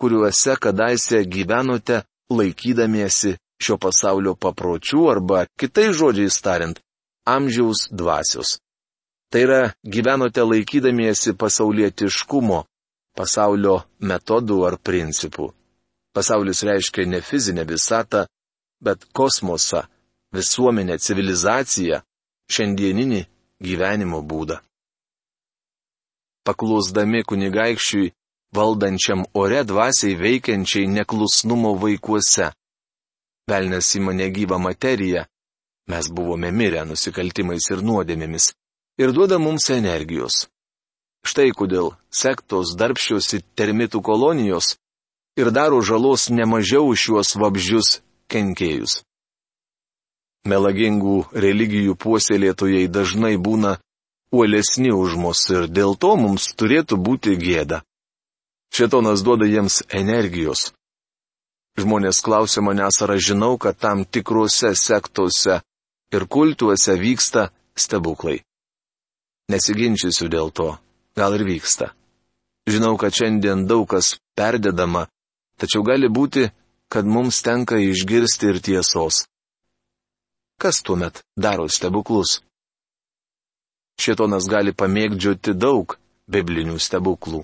kuriuose 0.00 0.56
kadaise 0.56 1.24
gyvenote 1.34 2.02
laikydamiesi 2.32 3.36
šio 3.60 3.76
pasaulio 3.76 4.34
papročių 4.44 5.04
arba 5.12 5.44
kitai 5.60 5.90
žodžiais 5.92 6.40
tariant, 6.40 6.80
amžiaus 7.28 7.88
dvasios. 7.92 8.58
Tai 9.30 9.42
yra, 9.46 9.60
gyvenote 9.84 10.42
laikydamiesi 10.42 11.36
pasaulietiškumo, 11.38 12.64
pasaulio 13.14 13.76
metodų 14.00 14.58
ar 14.66 14.78
principų. 14.80 15.50
Pasaulis 16.16 16.64
reiškia 16.66 17.06
ne 17.06 17.20
fizinę 17.22 17.66
visatą, 17.68 18.24
bet 18.82 19.04
kosmosą, 19.14 19.84
visuomenę, 20.34 20.96
civilizaciją, 20.98 22.00
šiandieninį 22.50 23.20
gyvenimo 23.62 24.24
būdą. 24.26 24.58
Paklusdami 26.46 27.22
kunigaikščiui, 27.28 28.12
valdančiam 28.56 29.24
ore 29.34 29.64
dvasiai 29.64 30.16
veikiančiai 30.16 30.88
neklusnumo 30.88 31.74
vaikuose. 31.82 32.50
Velnes 33.50 33.90
į 33.96 34.00
mane 34.06 34.30
gyvą 34.36 34.58
materiją, 34.62 35.24
mes 35.90 36.08
buvome 36.16 36.50
mirę 36.54 36.84
nusikaltimais 36.88 37.66
ir 37.74 37.82
nuodėmėmis, 37.82 38.52
ir 39.02 39.12
duoda 39.16 39.38
mums 39.42 39.68
energijos. 39.74 40.46
Štai 41.26 41.50
kodėl 41.52 41.92
sektos 42.22 42.72
darbščiusi 42.80 43.42
termitų 43.58 44.00
kolonijos 44.00 44.76
ir 45.40 45.50
daro 45.52 45.80
žalos 45.84 46.30
nemažiau 46.32 46.94
šiuos 46.96 47.34
vabžius 47.36 48.00
kenkėjus. 48.32 49.02
Melagingų 50.48 51.16
religijų 51.36 51.98
puoselėtojai 52.00 52.86
dažnai 52.88 53.34
būna 53.36 53.76
uolesni 54.32 54.92
už 54.94 55.16
mus 55.18 55.42
ir 55.50 55.66
dėl 55.68 55.96
to 55.98 56.14
mums 56.16 56.52
turėtų 56.54 56.96
būti 56.96 57.36
gėda. 57.36 57.82
Šetonas 58.70 59.24
duoda 59.26 59.46
jiems 59.50 59.82
energijos. 59.90 60.70
Žmonės 61.78 62.20
klausia 62.22 62.62
manęs, 62.62 63.00
ar 63.02 63.16
aš 63.16 63.32
žinau, 63.32 63.56
kad 63.58 63.78
tam 63.78 64.04
tikrose 64.04 64.74
sektose 64.78 65.60
ir 66.14 66.26
kultuose 66.26 66.94
vyksta 66.98 67.50
stebuklai. 67.74 68.40
Nesiginčysiu 69.50 70.28
dėl 70.30 70.52
to, 70.54 70.76
gal 71.18 71.34
ir 71.34 71.46
vyksta. 71.46 71.90
Žinau, 72.70 72.94
kad 73.00 73.14
šiandien 73.14 73.66
daug 73.66 73.88
kas 73.90 74.18
perdedama, 74.38 75.08
tačiau 75.58 75.82
gali 75.82 76.06
būti, 76.06 76.50
kad 76.90 77.06
mums 77.06 77.42
tenka 77.42 77.78
išgirsti 77.82 78.50
ir 78.50 78.60
tiesos. 78.62 79.24
Kas 80.60 80.82
tuomet 80.84 81.22
daro 81.34 81.66
stebuklus? 81.66 82.42
Šitonas 84.00 84.46
gali 84.48 84.72
pamėgdžioti 84.72 85.52
daug 85.52 85.98
biblinių 86.30 86.78
stebuklų. 86.80 87.42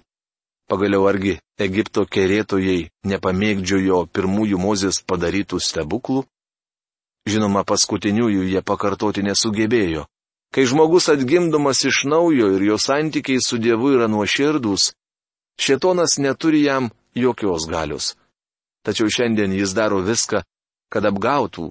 Pagaliau 0.70 1.04
argi 1.06 1.36
Egipto 1.60 2.06
kerėtojai 2.08 2.88
nepamėgdžiojo 3.10 3.98
pirmųjų 4.16 4.58
Mozės 4.62 5.02
padarytų 5.04 5.60
stebuklų? 5.60 6.24
Žinoma, 7.28 7.62
paskutiniųjų 7.68 8.48
jie 8.48 8.62
pakartoti 8.64 9.22
nesugebėjo. 9.26 10.06
Kai 10.54 10.64
žmogus 10.70 11.10
atgimdomas 11.12 11.84
iš 11.84 12.04
naujo 12.08 12.48
ir 12.56 12.64
jo 12.70 12.80
santykiai 12.80 13.42
su 13.44 13.58
Dievu 13.60 13.92
yra 13.98 14.08
nuoširdus, 14.08 14.92
šetonas 15.60 16.16
neturi 16.22 16.64
jam 16.64 16.90
jokios 17.14 17.66
galios. 17.68 18.14
Tačiau 18.86 19.10
šiandien 19.12 19.52
jis 19.52 19.74
daro 19.76 20.00
viską, 20.06 20.40
kad 20.88 21.04
apgautų, 21.04 21.68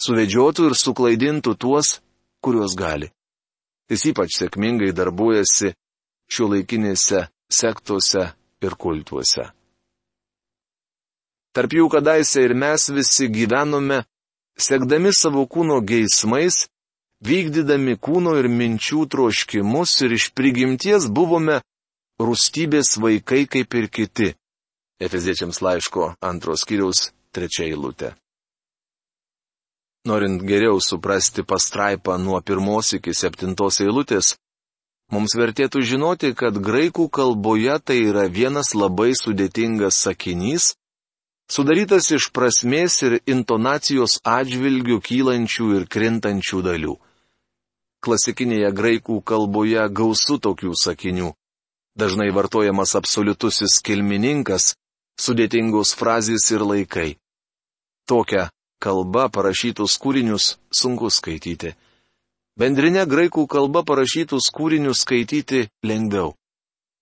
suvedžiotų 0.00 0.70
ir 0.70 0.74
suklaidintų 0.80 1.54
tuos, 1.54 2.00
kuriuos 2.42 2.74
gali. 2.74 3.12
Jis 3.90 4.06
ypač 4.10 4.38
sėkmingai 4.38 4.92
darbuojasi 4.96 5.74
šio 6.30 6.48
laikinėse 6.52 7.26
sektuose 7.52 8.30
ir 8.64 8.76
kultuose. 8.80 9.50
Tarp 11.54 11.74
jų 11.76 11.86
kadaise 11.92 12.42
ir 12.42 12.56
mes 12.58 12.88
visi 12.90 13.28
gyvenome, 13.30 14.00
sekdami 14.58 15.12
savo 15.14 15.44
kūno 15.46 15.78
geismais, 15.86 16.64
vykdydami 17.22 17.94
kūno 18.02 18.34
ir 18.40 18.48
minčių 18.50 19.04
troškimus 19.12 19.92
ir 20.02 20.16
iš 20.16 20.30
prigimties 20.34 21.06
buvome 21.06 21.60
rūstybės 22.18 22.96
vaikai 23.04 23.44
kaip 23.46 23.78
ir 23.78 23.88
kiti. 23.92 24.32
Efeziečiams 24.98 25.60
laiško 25.62 26.14
antros 26.22 26.66
kiriaus 26.66 27.10
trečia 27.34 27.68
eilutė. 27.68 28.14
Norint 30.04 30.42
geriau 30.44 30.80
suprasti 30.84 31.42
pastraipą 31.42 32.18
nuo 32.20 32.40
pirmos 32.44 32.92
iki 32.98 33.14
septintos 33.16 33.80
eilutės, 33.80 34.34
Mums 35.12 35.34
vertėtų 35.36 35.82
žinoti, 35.84 36.32
kad 36.32 36.56
graikų 36.56 37.10
kalboje 37.12 37.76
tai 37.84 37.98
yra 38.08 38.24
vienas 38.26 38.72
labai 38.74 39.12
sudėtingas 39.18 39.98
sakinys, 40.06 40.72
sudarytas 41.52 42.08
iš 42.16 42.30
prasmės 42.32 42.96
ir 43.04 43.18
intonacijos 43.28 44.16
atžvilgių 44.24 44.98
kylančių 45.04 45.68
ir 45.76 45.84
krintančių 45.94 46.62
dalių. 46.68 46.94
Klasikinėje 48.04 48.72
graikų 48.80 49.20
kalboje 49.28 49.84
gausu 50.00 50.38
tokių 50.40 50.72
sakinių. 50.82 51.30
Dažnai 52.00 52.30
vartojamas 52.34 52.96
absoliutusis 52.98 53.78
kilmininkas, 53.84 54.72
sudėtingos 55.20 55.94
frazės 55.94 56.48
ir 56.50 56.64
laikai. 56.64 57.10
Tokią 58.08 58.48
kalbą 58.82 59.28
parašytus 59.32 59.96
kūrinius 60.02 60.54
sunku 60.72 61.10
skaityti. 61.10 61.74
Bendrinė 62.58 63.04
graikų 63.10 63.46
kalba 63.50 63.82
parašytus 63.82 64.50
kūrinius 64.54 65.02
skaityti 65.02 65.66
lengviau. 65.82 66.34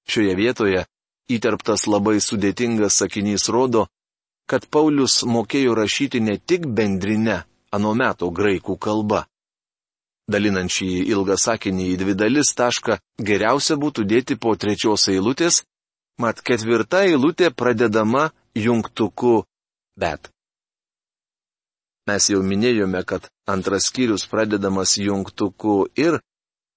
Šioje 0.09 0.37
vietoje 0.39 0.87
įterptas 1.31 1.87
labai 1.87 2.19
sudėtingas 2.21 2.97
sakinys 3.03 3.49
rodo, 3.53 3.87
kad 4.49 4.67
Paulius 4.67 5.23
mokėjo 5.29 5.77
rašyti 5.79 6.21
ne 6.21 6.39
tik 6.39 6.67
bendrinę, 6.67 7.43
anu 7.73 7.93
meto 7.95 8.31
graikų 8.33 8.79
kalba. 8.81 9.27
Dalinant 10.33 10.73
šį 10.73 10.89
ilgą 11.13 11.37
sakinį 11.37 11.87
į 11.93 11.97
dvi 12.01 12.15
dalis 12.17 12.55
tašką 12.57 12.99
geriausia 13.29 13.77
būtų 13.77 14.07
dėti 14.09 14.39
po 14.41 14.55
trečios 14.57 15.09
eilutės, 15.13 15.63
mat 16.23 16.41
ketvirta 16.41 17.05
eilutė 17.09 17.51
pradedama 17.51 18.31
jungtuku 18.55 19.43
bet. 19.97 20.32
Mes 22.13 22.27
jau 22.29 22.43
minėjome, 22.45 23.01
kad 23.09 23.25
antras 23.49 23.87
skyrius 23.89 24.27
pradedamas 24.29 24.99
jungtuku 25.01 25.77
ir, 25.97 26.19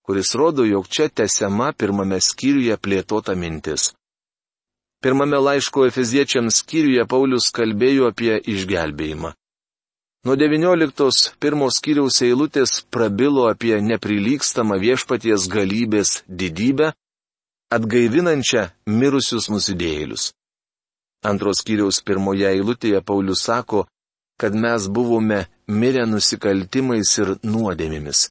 kuris 0.08 0.30
rodo, 0.40 0.64
jog 0.64 0.86
čia 0.88 1.10
tesiama 1.12 1.74
pirmame 1.76 2.22
skyriuje 2.24 2.78
plėtota 2.80 3.34
mintis. 3.36 3.90
Pirmame 5.04 5.42
laiško 5.48 5.90
Efeziečiams 5.90 6.62
skyriuje 6.62 7.04
Paulius 7.12 7.50
kalbėjo 7.58 8.08
apie 8.14 8.38
išgelbėjimą. 8.54 9.34
Nuo 10.26 10.36
19 10.40 11.34
pirmos 11.44 11.82
skyriaus 11.82 12.22
eilutės 12.30 12.80
prabilo 12.96 13.50
apie 13.50 13.76
neprilykstamą 13.90 14.78
viešpaties 14.86 15.50
galybės 15.52 16.14
didybę, 16.44 16.94
atgaivinančią 17.76 18.70
mirusius 19.02 19.52
nusidėjėlius. 19.52 20.30
Antros 21.28 21.60
skyriaus 21.66 22.00
pirmoje 22.08 22.48
eilutėje 22.54 23.04
Paulius 23.04 23.44
sako, 23.50 23.84
kad 24.38 24.56
mes 24.56 24.88
buvome 24.88 25.46
mirę 25.68 26.06
nusikaltimais 26.10 27.12
ir 27.22 27.36
nuodėmėmis. 27.44 28.30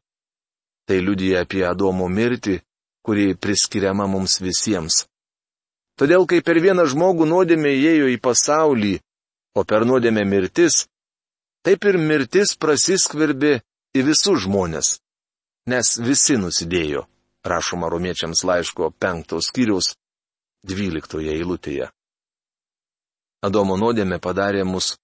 Tai 0.85 1.01
liudija 1.01 1.45
apie 1.45 1.65
Adomo 1.65 2.09
mirtį, 2.09 2.59
kuri 3.05 3.35
priskiriama 3.37 4.07
mums 4.09 4.37
visiems. 4.41 5.05
Todėl, 5.99 6.27
kai 6.27 6.43
per 6.45 6.59
vieną 6.61 6.85
žmogų 6.91 7.29
nuodėmė 7.31 7.73
įėjo 7.79 8.11
į 8.13 8.19
pasaulį, 8.21 8.95
o 9.55 9.65
per 9.65 9.87
nuodėmę 9.87 10.25
mirtis, 10.27 10.85
taip 11.65 11.85
ir 11.89 11.99
mirtis 12.01 12.57
prasiskverbė 12.59 13.61
į 13.95 14.05
visus 14.11 14.45
žmonės. 14.45 14.99
Nes 15.71 15.95
visi 16.03 16.37
nusidėjo, 16.37 17.07
rašoma 17.47 17.89
romiečiams 17.89 18.43
laiško 18.45 18.91
penktos 19.01 19.49
skyriaus 19.49 19.95
dvyliktoje 20.67 21.33
eilutėje. 21.39 21.89
Adomo 23.45 23.77
nuodėmė 23.81 24.19
padarė 24.25 24.65
mus 24.65 24.97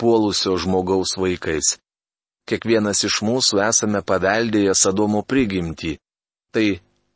puolusio 0.00 0.56
žmogaus 0.56 1.16
vaikais. 1.16 1.78
Kiekvienas 2.48 3.04
iš 3.06 3.20
mūsų 3.22 3.62
esame 3.68 4.02
paveldėję 4.02 4.74
Sadomo 4.74 5.22
prigimtį. 5.22 5.96
Tai 6.52 6.66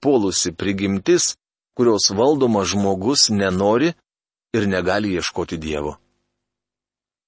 puolusi 0.01 0.53
prigimtis, 0.53 1.35
kurios 1.77 2.11
valdoma 2.15 2.65
žmogus 2.65 3.29
nenori 3.31 3.93
ir 4.57 4.69
negali 4.69 5.17
ieškoti 5.19 5.59
Dievo. 5.59 5.97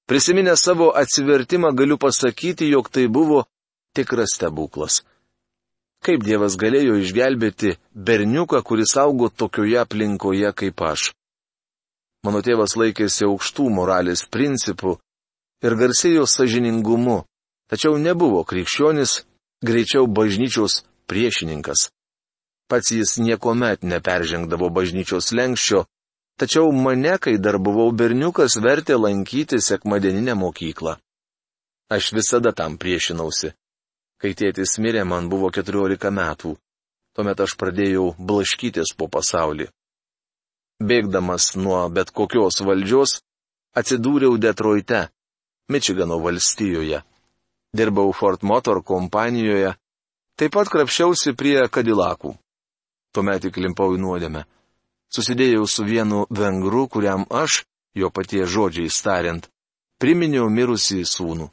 Prisiminę 0.09 0.57
savo 0.57 0.93
atsivertimą 0.97 1.75
galiu 1.77 1.99
pasakyti, 1.99 2.71
jog 2.71 2.89
tai 2.89 3.09
buvo 3.09 3.45
tikras 3.93 4.39
stebuklas. 4.39 5.03
Kaip 6.05 6.23
Dievas 6.23 6.55
galėjo 6.57 6.95
išgelbėti 7.03 7.75
berniuką, 7.93 8.63
kuris 8.63 8.95
augo 8.97 9.29
tokioje 9.29 9.77
aplinkoje 9.83 10.53
kaip 10.55 10.81
aš? 10.81 11.11
Mano 12.25 12.41
tėvas 12.47 12.77
laikėsi 12.79 13.27
aukštų 13.27 13.69
moralės 13.75 14.23
principų 14.31 14.97
ir 15.63 15.75
garsėjo 15.79 16.27
sažiningumu, 16.27 17.25
tačiau 17.71 17.99
nebuvo 17.99 18.45
krikščionis, 18.49 19.25
greičiau 19.65 20.07
bažnyčios 20.07 20.83
priešininkas. 21.11 21.91
Pats 22.69 22.93
jis 22.93 23.17
niekuomet 23.25 23.83
neperžengdavo 23.83 24.69
bažnyčios 24.69 25.33
lenkščio, 25.33 25.87
tačiau 26.39 26.71
mane, 26.73 27.17
kai 27.19 27.39
dar 27.41 27.59
buvau 27.59 27.91
berniukas, 27.93 28.59
vertė 28.61 28.99
lankyti 29.01 29.61
sekmadieninę 29.61 30.37
mokyklą. 30.37 30.99
Aš 31.89 32.13
visada 32.13 32.53
tam 32.53 32.77
priešinausi. 32.77 33.55
Kai 34.21 34.35
tėtis 34.37 34.77
mirė, 34.83 35.07
man 35.09 35.31
buvo 35.33 35.49
14 35.55 36.11
metų. 36.13 36.57
Tuomet 37.17 37.41
aš 37.41 37.55
pradėjau 37.57 38.13
blaškytis 38.19 38.93
po 38.99 39.09
pasaulį. 39.09 39.71
Bėgdamas 40.79 41.55
nuo 41.57 41.81
bet 41.91 42.13
kokios 42.15 42.61
valdžios, 42.63 43.23
atsidūriau 43.75 44.37
Detroite, 44.39 45.09
Mičigano 45.69 46.19
valstijoje. 46.19 47.03
Dirbau 47.73 48.13
Fort 48.13 48.43
Motor 48.43 48.81
kompanijoje, 48.85 49.75
taip 50.37 50.55
pat 50.57 50.71
krapščiausi 50.73 51.35
prie 51.37 51.67
kadilakų. 51.69 52.33
Tuomet 53.13 53.45
įklimpau 53.51 53.93
į 53.97 54.01
nuodėmę. 54.01 54.47
Susidėjau 55.13 55.67
su 55.69 55.85
vienu 55.85 56.25
vengru, 56.31 56.87
kuriam 56.89 57.27
aš, 57.29 57.63
jo 57.95 58.09
patie 58.11 58.47
žodžiai 58.47 58.89
tariant, 59.05 59.49
priminiau 60.01 60.49
mirusį 60.49 61.05
sūnų. 61.05 61.51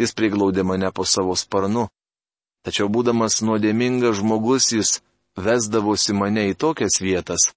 Jis 0.00 0.12
priglaudė 0.16 0.64
mane 0.64 0.90
po 0.92 1.04
savo 1.04 1.36
sparnu, 1.36 1.88
tačiau 2.64 2.88
būdamas 2.88 3.40
nuodėmingas 3.44 4.20
žmogus 4.20 4.72
jis 4.72 5.00
vesdavosi 5.36 6.12
mane 6.12 6.48
į 6.50 6.56
tokias 6.56 7.00
vietas, 7.00 7.52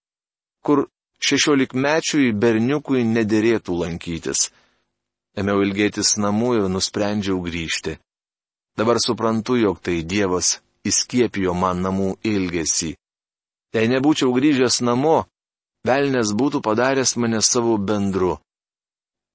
kur 0.63 0.87
šešiolikmečiui 1.23 2.31
berniukui 2.35 3.03
nederėtų 3.07 3.75
lankytis 3.83 4.49
ėmiau 5.37 5.61
ilgėtis 5.65 6.15
namų 6.17 6.55
ir 6.59 6.69
nusprendžiau 6.71 7.41
grįžti. 7.43 7.97
Dabar 8.79 8.97
suprantu, 9.03 9.57
jog 9.59 9.81
tai 9.83 10.01
Dievas 10.03 10.59
įskiepijo 10.87 11.53
man 11.53 11.83
namų 11.83 12.13
ilgesį. 12.23 12.93
Jei 13.75 13.89
nebūčiau 13.91 14.31
grįžęs 14.33 14.79
namo, 14.81 15.25
velnės 15.85 16.31
būtų 16.33 16.61
padaręs 16.65 17.15
mane 17.21 17.41
savo 17.45 17.77
bendru. 17.77 18.37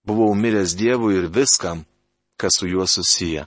Buvau 0.05 0.35
miręs 0.35 0.75
Dievui 0.77 1.19
ir 1.21 1.29
viskam, 1.33 1.85
kas 2.41 2.59
su 2.59 2.69
juo 2.69 2.87
susiję. 2.87 3.47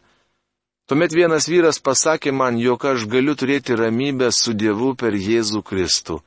Tuomet 0.87 1.11
vienas 1.11 1.49
vyras 1.51 1.81
pasakė 1.83 2.31
man, 2.31 2.55
jog 2.57 2.85
aš 2.85 3.03
galiu 3.11 3.35
turėti 3.35 3.75
ramybę 3.75 4.31
su 4.31 4.53
Dievu 4.53 4.93
per 4.95 5.17
Jėzų 5.17 5.59
Kristų. 5.67 6.21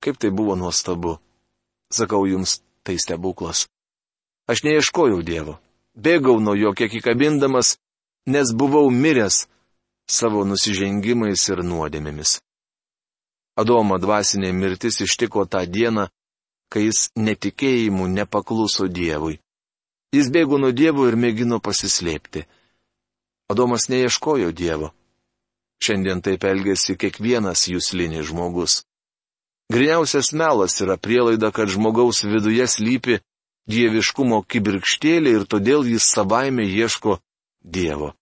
Kaip 0.00 0.16
tai 0.16 0.30
buvo 0.32 0.56
nuostabu. 0.56 1.18
Sakau 1.92 2.24
jums, 2.24 2.62
tai 2.82 2.96
stebuklas. 2.96 3.66
Aš 4.50 4.64
neieškojau 4.66 5.22
Dievo. 5.22 5.58
Bėgau 5.94 6.40
nuo 6.42 6.56
jo 6.58 6.72
kiek 6.74 6.94
įkabindamas, 6.98 7.76
nes 8.26 8.50
buvau 8.50 8.90
miręs 8.90 9.44
savo 10.10 10.42
nusižengimais 10.48 11.44
ir 11.52 11.62
nuodėmėmis. 11.62 12.40
Adomo 13.60 13.98
dvasinė 14.02 14.50
mirtis 14.56 15.00
ištiko 15.06 15.44
tą 15.46 15.62
dieną, 15.76 16.08
kai 16.72 16.88
jis 16.88 17.10
netikėjimu 17.14 18.08
nepakluso 18.10 18.88
Dievui. 18.88 19.38
Jis 20.14 20.32
bėgo 20.34 20.58
nuo 20.58 20.72
Dievo 20.74 21.06
ir 21.06 21.14
mėgino 21.14 21.60
pasislėpti. 21.62 22.46
Adomas 23.50 23.86
neieškojo 23.92 24.50
Dievo. 24.50 24.90
Šiandien 25.82 26.22
taip 26.26 26.42
elgesi 26.44 26.98
kiekvienas 26.98 27.68
jūslinis 27.70 28.26
žmogus. 28.32 28.82
Griniausias 29.70 30.32
melas 30.34 30.80
yra 30.82 30.98
prielaida, 30.98 31.52
kad 31.54 31.70
žmogaus 31.70 32.24
viduje 32.26 32.66
slypi 32.66 33.20
dieviškumo 33.68 34.42
kibirkštėlė 34.48 35.34
ir 35.38 35.44
todėl 35.44 35.84
jis 35.88 36.06
savaime 36.14 36.64
ieško 36.64 37.18
Dievo. 37.60 38.14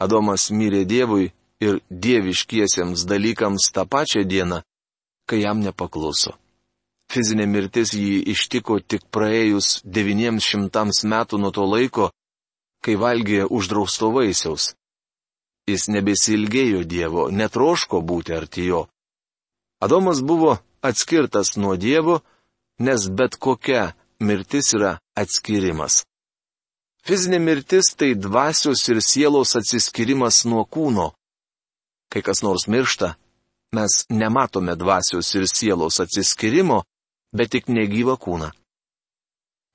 Adomas 0.00 0.48
mirė 0.54 0.84
Dievui 0.86 1.32
ir 1.60 1.80
dieviškiesiems 1.90 3.04
dalykams 3.10 3.72
tą 3.74 3.84
pačią 3.84 4.22
dieną, 4.24 4.62
kai 5.28 5.42
jam 5.42 5.60
nepakluso. 5.60 6.36
Fizinė 7.08 7.46
mirtis 7.48 7.94
jį 7.96 8.20
ištiko 8.32 8.78
tik 8.80 9.08
praėjus 9.10 9.80
900 9.84 11.04
metų 11.12 11.40
nuo 11.40 11.50
to 11.50 11.64
laiko, 11.64 12.10
kai 12.84 12.96
valgė 13.00 13.46
uždrausto 13.48 14.12
vaisiaus. 14.12 14.74
Jis 15.68 15.88
nebesilgėjo 15.92 16.84
Dievo, 16.84 17.28
netroško 17.32 18.00
būti 18.00 18.36
arti 18.36 18.68
jo. 18.68 18.86
Adomas 19.84 20.20
buvo 20.20 20.58
atskirtas 20.82 21.56
nuo 21.56 21.76
Dievo, 21.76 22.20
nes 22.78 23.08
bet 23.18 23.36
kokia 23.36 23.92
mirtis 24.20 24.74
yra 24.76 24.98
atskirimas. 25.18 26.04
Fizinė 27.06 27.38
mirtis 27.40 27.94
tai 27.96 28.12
dvasios 28.14 28.82
ir 28.92 29.00
sielos 29.02 29.54
atsiskirimas 29.56 30.44
nuo 30.44 30.64
kūno. 30.66 31.12
Kai 32.12 32.22
kas 32.26 32.42
nors 32.42 32.66
miršta, 32.68 33.14
mes 33.72 34.04
nematome 34.10 34.74
dvasios 34.76 35.34
ir 35.34 35.46
sielos 35.48 36.00
atsiskirimo, 36.04 36.82
bet 37.32 37.52
tik 37.52 37.68
negyvą 37.68 38.16
kūną. 38.20 38.50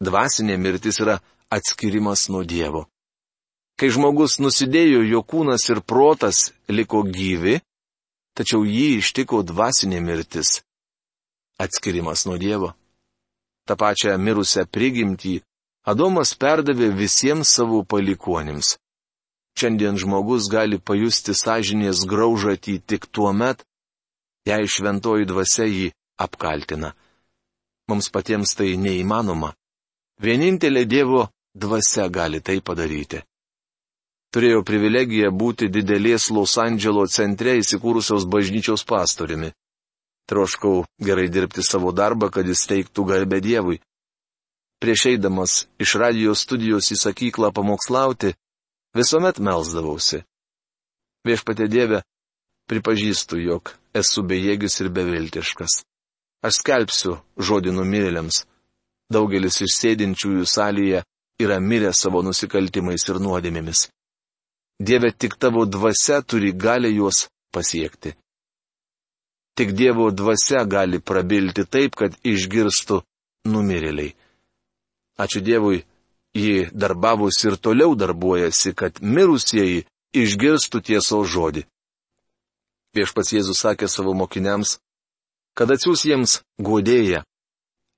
Dvasinė 0.03 0.57
mirtis 0.57 0.99
yra 1.03 1.19
atskirimas 1.53 2.27
nuo 2.29 2.43
Dievo. 2.43 2.87
Kai 3.79 3.89
žmogus 3.89 4.37
nusidėjo, 4.41 5.01
jo 5.07 5.23
kūnas 5.25 5.65
ir 5.71 5.81
protas 5.81 6.51
liko 6.69 7.01
gyvi, 7.05 7.59
tačiau 8.37 8.65
jį 8.65 8.99
ištiko 8.99 9.41
dvasinė 9.45 10.01
mirtis. 10.03 10.61
Atskirimas 11.61 12.25
nuo 12.27 12.37
Dievo. 12.41 12.73
Ta 13.67 13.75
pačia 13.79 14.17
mirusią 14.17 14.65
prigimtį 14.67 15.41
Adomas 15.83 16.31
perdavė 16.39 16.89
visiems 16.95 17.49
savo 17.57 17.81
palikonims. 17.83 18.77
Šiandien 19.59 19.99
žmogus 19.99 20.47
gali 20.51 20.79
pajusti 20.79 21.35
sąžinės 21.35 22.05
graužatį 22.09 22.75
tik 22.87 23.07
tuo 23.11 23.33
met, 23.35 23.65
jei 24.47 24.67
šventoji 24.75 25.27
dvasia 25.29 25.67
jį 25.67 25.91
apkaltina. 26.25 26.93
Mums 27.91 28.07
patiems 28.15 28.55
tai 28.55 28.73
neįmanoma. 28.79 29.51
Vienintelė 30.23 30.85
Dievo 30.87 31.27
dvasia 31.53 32.07
gali 32.07 32.39
tai 32.39 32.61
padaryti. 32.61 33.19
Turėjau 34.33 34.63
privilegiją 34.65 35.29
būti 35.29 35.67
didelės 35.69 36.31
Los 36.33 36.55
Andželo 36.57 37.03
centre 37.11 37.57
įsikūrusios 37.59 38.23
bažnyčios 38.25 38.87
pastoriumi. 38.87 39.51
Troškau 40.29 40.85
gerai 41.03 41.27
dirbti 41.29 41.63
savo 41.63 41.91
darbą, 41.91 42.29
kad 42.31 42.47
jis 42.47 42.63
teiktų 42.69 43.05
garbę 43.09 43.41
Dievui. 43.43 43.81
Prieš 44.79 45.05
eidamas 45.13 45.65
iš 45.83 45.95
radijos 45.99 46.43
studijos 46.43 46.91
į 46.91 46.99
sakyklą 46.99 47.51
pamokslauti, 47.55 48.33
visuomet 48.95 49.39
melzdavausi. 49.39 50.23
Viešpatė 51.27 51.67
Dieve, 51.71 52.01
pripažįstu, 52.67 53.39
jog 53.39 53.75
esu 53.95 54.23
bejėgis 54.27 54.79
ir 54.83 54.91
beviltiškas. 54.95 55.83
Aš 56.43 56.59
skelbsiu 56.59 57.17
žodį 57.39 57.71
numirėliams. 57.77 58.43
Daugelis 59.13 59.61
iš 59.63 59.75
sėdinčiųjų 59.79 60.47
salėje 60.47 61.03
yra 61.43 61.59
mirę 61.59 61.93
savo 61.95 62.23
nusikaltimais 62.25 63.07
ir 63.09 63.19
nuodėmėmis. 63.23 63.87
Dieve 64.83 65.11
tik 65.11 65.37
tavo 65.39 65.65
dvasia 65.65 66.21
turi 66.21 66.51
galę 66.51 66.91
juos 66.91 67.27
pasiekti. 67.55 68.15
Tik 69.53 69.73
Dievo 69.77 70.09
dvasia 70.11 70.63
gali 70.65 70.99
prabilti 70.99 71.65
taip, 71.69 71.95
kad 71.95 72.15
išgirstų 72.25 73.03
numirėliai. 73.45 74.15
Ačiū 75.21 75.43
Dievui, 75.45 75.83
ji 76.33 76.69
darbavosi 76.73 77.51
ir 77.51 77.57
toliau 77.61 77.93
darbuojasi, 77.95 78.73
kad 78.73 78.97
mirusieji 79.01 79.85
išgirstų 80.13 80.81
tiesos 80.81 81.29
žodį. 81.29 81.65
Viešpats 82.93 83.33
Jėzus 83.33 83.61
sakė 83.61 83.89
savo 83.89 84.13
mokiniams, 84.17 84.77
kad 85.57 85.69
atsiūs 85.73 86.05
jiems 86.09 86.41
godėją. 86.61 87.21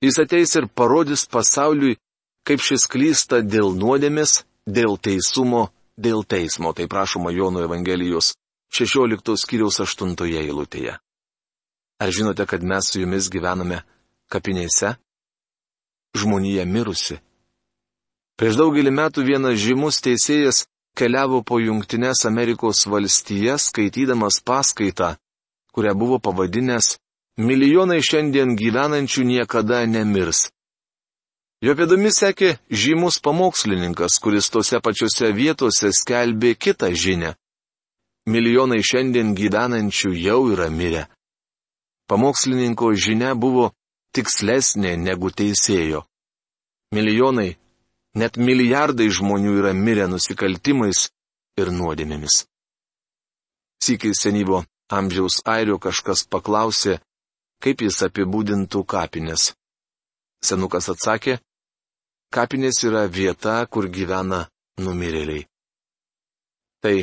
Jis 0.04 0.20
ateis 0.20 0.52
ir 0.56 0.68
parodys 0.68 1.24
pasauliui, 1.28 1.96
kaip 2.44 2.60
šis 2.60 2.84
klysta 2.88 3.40
dėl 3.40 3.72
nuodėmės, 3.76 4.44
dėl 4.68 5.00
teisumo, 5.00 5.70
dėl 5.96 6.24
teismo, 6.24 6.72
tai 6.76 6.88
prašoma 6.88 7.32
Jono 7.32 7.64
Evangelijos 7.64 8.34
16 8.76 9.36
skyriaus 9.40 9.80
8 9.80 10.16
eilutėje. 10.44 10.98
Ar 11.98 12.10
žinote, 12.10 12.46
kad 12.46 12.62
mes 12.62 12.90
su 12.92 13.00
jumis 13.00 13.30
gyvename 13.32 13.80
kapinėse? 14.32 14.96
Žmonija 16.16 16.64
mirusi. 16.68 17.18
Prieš 18.36 18.58
daugelį 18.60 18.92
metų 18.92 19.24
vienas 19.24 19.56
žymus 19.60 20.02
teisėjas 20.04 20.66
keliavo 20.96 21.40
po 21.42 21.60
Junktinės 21.60 22.26
Amerikos 22.28 22.84
valstijas, 22.88 23.70
skaitydamas 23.70 24.42
paskaitą, 24.44 25.14
kurią 25.72 25.94
buvo 25.96 26.18
pavadinęs 26.20 26.98
milijonai 27.36 28.00
šiandien 28.04 28.56
gyvenančių 28.56 29.24
niekada 29.32 29.84
nemirs. 29.88 30.50
Jo 31.64 31.72
pėdomis 31.76 32.20
sekė 32.20 32.58
žymus 32.68 33.16
pamokslininkas, 33.24 34.18
kuris 34.20 34.48
tose 34.52 34.80
pačiose 34.84 35.32
vietose 35.32 35.92
skelbė 35.96 36.54
kitą 36.60 36.92
žinę. 36.92 37.32
Milijonai 38.28 38.82
šiandien 38.84 39.32
gyvenančių 39.38 40.12
jau 40.12 40.40
yra 40.52 40.68
mirę. 40.68 41.06
Pamokslininko 42.06 42.92
žinia 42.94 43.34
buvo 43.34 43.72
tikslesnė 44.14 44.94
negu 44.96 45.30
teisėjo. 45.30 46.04
Milijonai, 46.94 47.56
net 48.14 48.38
milijardai 48.38 49.08
žmonių 49.10 49.56
yra 49.60 49.72
mirę 49.74 50.06
nusikaltimais 50.12 51.08
ir 51.60 51.72
nuodėmėmis. 51.74 52.44
Sykiai 53.82 54.14
senyvo 54.14 54.62
amžiaus 54.98 55.40
airio 55.44 55.80
kažkas 55.82 56.24
paklausė, 56.30 57.00
kaip 57.62 57.82
jis 57.82 57.98
apibūdintų 58.06 58.84
kapinės. 58.86 59.50
Senukas 60.46 60.88
atsakė, 60.92 61.40
kapinės 62.30 62.82
yra 62.86 63.06
vieta, 63.10 63.58
kur 63.66 63.90
gyvena 63.90 64.46
numirėliai. 64.78 65.48
Tai 66.82 66.96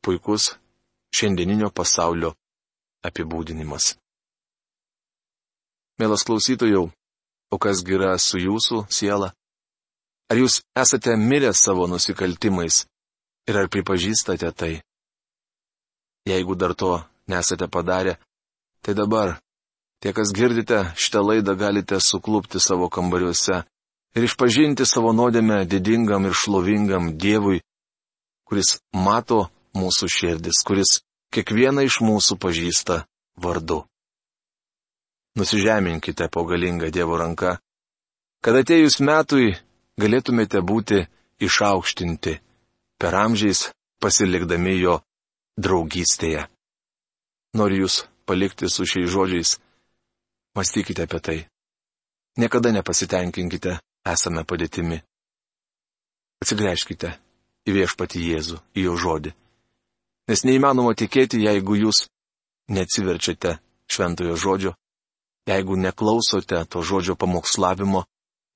puikus 0.00 0.54
šiandieninio 1.12 1.70
pasaulio 1.74 2.32
apibūdinimas. 3.04 3.94
Mielas 5.98 6.26
klausytojau, 6.28 6.90
o 7.50 7.56
kas 7.58 7.80
yra 7.86 8.18
su 8.18 8.38
jūsų 8.38 8.84
siela? 8.92 9.32
Ar 10.30 10.36
jūs 10.36 10.60
esate 10.76 11.16
mirę 11.16 11.54
savo 11.54 11.86
nusikaltimais 11.86 12.84
ir 13.48 13.56
ar 13.56 13.70
pripažįstate 13.70 14.52
tai? 14.52 14.74
Jeigu 16.26 16.54
dar 16.58 16.74
to 16.74 16.98
nesate 17.30 17.68
padarę, 17.70 18.18
tai 18.82 18.94
dabar 18.94 19.38
Tie, 20.00 20.12
kas 20.12 20.32
girdite 20.36 20.82
šitą 21.00 21.22
laidą, 21.24 21.56
galite 21.56 21.96
suklūpti 22.04 22.60
savo 22.60 22.90
kambariuose 22.92 23.62
ir 24.16 24.26
išpažinti 24.28 24.84
savo 24.84 25.14
nuodėmę 25.16 25.62
didingam 25.66 26.28
ir 26.28 26.36
šlovingam 26.36 27.14
Dievui, 27.16 27.62
kuris 28.48 28.76
mato 28.92 29.46
mūsų 29.76 30.10
širdis, 30.12 30.60
kuris 30.68 30.98
kiekvieną 31.32 31.86
iš 31.88 32.00
mūsų 32.04 32.36
pažįsta 32.44 33.02
vardu. 33.40 33.84
Nusižeminkite 35.36 36.28
po 36.32 36.44
galingą 36.48 36.90
Dievo 36.90 37.18
ranką, 37.20 37.56
kad 38.40 38.56
atejus 38.56 39.00
metui 39.04 39.52
galėtumėte 40.00 40.62
būti 40.64 41.02
išaukštinti, 41.44 42.38
per 43.00 43.18
amžiais 43.20 43.66
pasilikdami 44.00 44.78
jo 44.80 44.96
draugystėje. 45.60 46.46
Noriu 47.56 47.84
jūs 47.84 48.02
palikti 48.28 48.68
su 48.72 48.88
šiais 48.88 49.12
žodžiais 49.12 49.56
Mąstykite 50.56 51.02
apie 51.04 51.20
tai. 51.20 51.40
Niekada 52.40 52.72
nepasitenkinkite 52.72 53.74
esame 54.08 54.40
padėtimi. 54.48 54.96
Atsigręžkite 56.40 57.10
į 57.68 57.74
viešpati 57.76 58.22
Jėzų, 58.24 58.56
į 58.72 58.86
jo 58.86 58.94
žodį. 59.02 59.34
Nes 60.32 60.44
neįmanoma 60.48 60.94
tikėti, 60.96 61.42
jeigu 61.44 61.76
jūs 61.76 62.06
neatsiverčiate 62.72 63.58
šventojo 63.92 64.36
žodžio, 64.40 64.72
jeigu 65.46 65.76
neklausote 65.76 66.64
to 66.68 66.82
žodžio 66.82 67.14
pamokslavimo, 67.14 68.04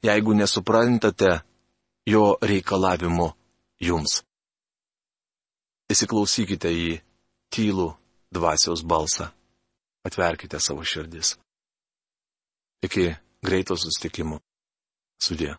jeigu 0.03 0.35
nesuprantate 0.35 1.41
jo 2.07 2.37
reikalavimo 2.43 3.33
jums. 3.81 4.23
Įsiklausykite 5.91 6.71
į 6.71 6.91
tylų 7.51 7.91
dvasios 8.31 8.83
balsą. 8.87 9.31
Atverkite 10.07 10.61
savo 10.61 10.85
širdis. 10.87 11.35
Iki 12.87 13.11
greito 13.45 13.77
sustikimo. 13.77 14.39
Sudė. 15.21 15.59